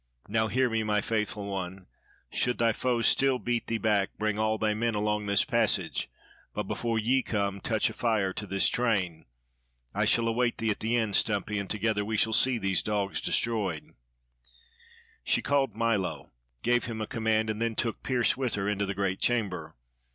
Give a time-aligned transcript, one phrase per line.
[0.27, 1.85] Now hear me, my faithful one,
[2.31, 6.09] should thy foes still beat thee back, bring all thy men along this passage,
[6.55, 9.25] but before ye come, touch a fire to this train.
[9.93, 13.21] I shall await thee at the end, Stumpy, and together we shall see these dogs
[13.21, 13.93] destroyed."
[15.23, 16.31] She called Milo,
[16.63, 19.75] gave him a command, and then took Pearse with her into the great chamber.